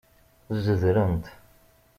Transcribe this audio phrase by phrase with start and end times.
[0.63, 1.25] Zedrent.